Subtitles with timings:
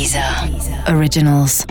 [0.00, 0.24] Deezer
[0.96, 1.66] Originals.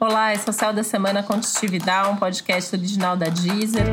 [0.00, 3.84] Olá, esse é o Céu da Semana Contitividade, um podcast original da Deezer.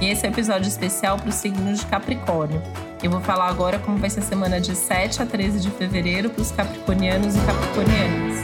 [0.00, 2.62] E esse é o um episódio especial para o signo de Capricórnio.
[3.02, 6.30] Eu vou falar agora como vai ser a semana de 7 a 13 de fevereiro
[6.30, 8.38] para os capricornianos e capricornianas.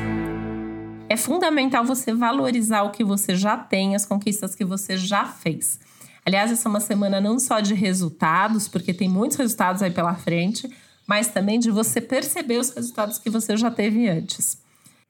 [1.08, 5.80] É fundamental você valorizar o que você já tem, as conquistas que você já fez.
[6.30, 10.14] Aliás, essa é uma semana não só de resultados, porque tem muitos resultados aí pela
[10.14, 10.70] frente,
[11.04, 14.56] mas também de você perceber os resultados que você já teve antes.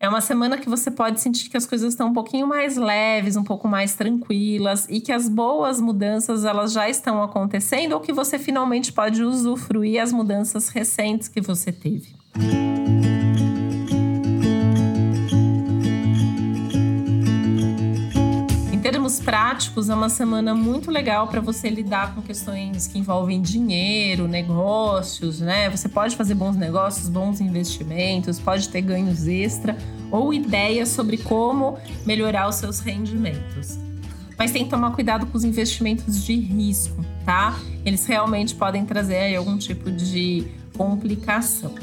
[0.00, 3.36] É uma semana que você pode sentir que as coisas estão um pouquinho mais leves,
[3.36, 8.14] um pouco mais tranquilas e que as boas mudanças elas já estão acontecendo ou que
[8.14, 12.14] você finalmente pode usufruir as mudanças recentes que você teve.
[19.10, 24.28] Termos práticos, é uma semana muito legal para você lidar com questões que envolvem dinheiro,
[24.28, 25.68] negócios, né?
[25.68, 29.76] Você pode fazer bons negócios, bons investimentos, pode ter ganhos extra
[30.12, 33.78] ou ideias sobre como melhorar os seus rendimentos.
[34.38, 37.58] Mas tem que tomar cuidado com os investimentos de risco, tá?
[37.84, 41.74] Eles realmente podem trazer algum tipo de complicação.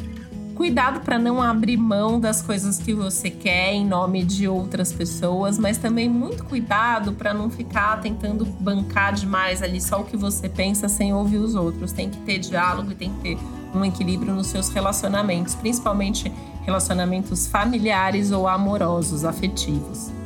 [0.58, 5.59] Cuidado para não abrir mão das coisas que você quer em nome de outras pessoas,
[5.59, 10.50] mas também muito cuidado para não ficar tentando bancar demais ali só o que você
[10.50, 11.91] pensa sem ouvir os outros.
[11.91, 13.38] Tem que ter diálogo e tem que ter
[13.72, 16.33] um equilíbrio nos seus relacionamentos, principalmente
[16.66, 20.17] relacionamentos familiares ou amorosos, afetivos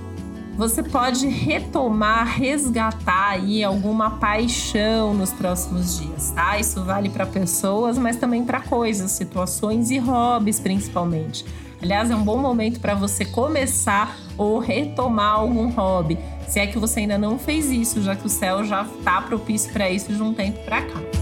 [0.56, 6.60] você pode retomar, resgatar aí alguma paixão nos próximos dias, tá?
[6.60, 11.46] Isso vale para pessoas, mas também para coisas, situações e hobbies principalmente.
[11.82, 16.78] Aliás, é um bom momento para você começar ou retomar algum hobby, se é que
[16.78, 20.22] você ainda não fez isso, já que o céu já está propício para isso de
[20.22, 21.21] um tempo para cá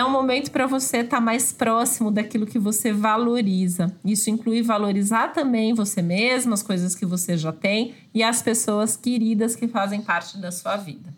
[0.00, 3.94] é um momento para você estar tá mais próximo daquilo que você valoriza.
[4.02, 8.96] Isso inclui valorizar também você mesmo, as coisas que você já tem e as pessoas
[8.96, 11.14] queridas que fazem parte da sua vida.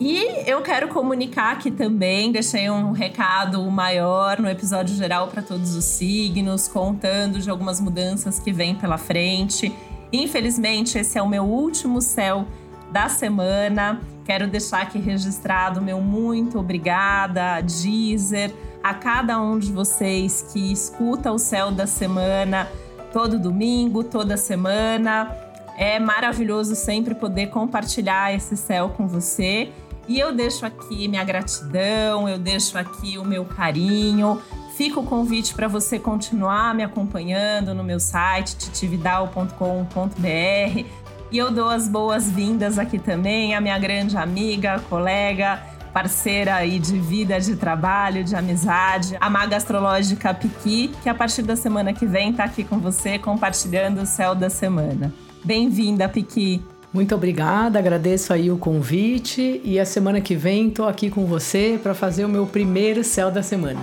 [0.00, 5.74] E eu quero comunicar aqui também, deixei um recado maior no episódio geral para todos
[5.74, 9.74] os signos, contando de algumas mudanças que vêm pela frente.
[10.12, 12.46] Infelizmente, esse é o meu último céu
[12.92, 14.00] da semana.
[14.28, 21.32] Quero deixar aqui registrado meu muito obrigada, Deezer, a cada um de vocês que escuta
[21.32, 22.68] o céu da semana
[23.10, 25.34] todo domingo, toda semana.
[25.78, 29.72] É maravilhoso sempre poder compartilhar esse céu com você.
[30.06, 34.42] E eu deixo aqui minha gratidão, eu deixo aqui o meu carinho.
[34.76, 41.17] Fica o convite para você continuar me acompanhando no meu site titividal.com.br.
[41.30, 45.62] E eu dou as boas-vindas aqui também à minha grande amiga, colega,
[45.92, 51.42] parceira aí de vida, de trabalho, de amizade, a maga astrológica Piqui, que a partir
[51.42, 55.12] da semana que vem está aqui com você compartilhando o céu da semana.
[55.44, 56.62] Bem-vinda, Piqui.
[56.94, 61.78] Muito obrigada, agradeço aí o convite e a semana que vem estou aqui com você
[61.82, 63.80] para fazer o meu primeiro céu da semana.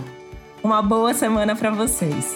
[0.63, 2.35] Uma boa semana para vocês.